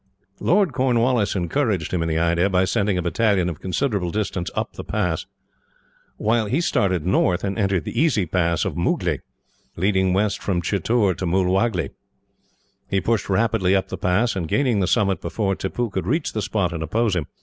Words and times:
Lord 0.39 0.73
Cornwallis 0.73 1.35
encouraged 1.35 1.93
him 1.93 2.01
in 2.01 2.09
the 2.09 2.17
idea, 2.17 2.49
by 2.49 2.65
sending 2.65 2.97
a 2.97 3.03
battalion 3.03 3.49
a 3.51 3.53
considerable 3.53 4.09
distance 4.09 4.49
up 4.55 4.73
the 4.73 4.83
pass; 4.83 5.27
while 6.17 6.47
he 6.47 6.59
started 6.59 7.05
north 7.05 7.43
and 7.43 7.55
entered 7.59 7.83
the 7.83 8.01
easy 8.01 8.25
pass 8.25 8.65
of 8.65 8.73
Mooglee, 8.75 9.19
leading 9.75 10.11
west 10.11 10.41
from 10.41 10.59
Chittoor 10.59 11.13
to 11.17 11.27
Moolwagle. 11.27 11.89
He 12.89 12.99
pushed 12.99 13.29
rapidly 13.29 13.75
up 13.75 13.89
the 13.89 13.95
pass, 13.97 14.35
and 14.35 14.47
gained 14.47 14.81
the 14.81 14.87
summit 14.87 15.21
before 15.21 15.55
Tippoo 15.55 15.91
could 15.91 16.07
reach 16.07 16.33
the 16.33 16.41
spot 16.41 16.73
and 16.73 16.81
oppose 16.81 17.15
him. 17.15 17.27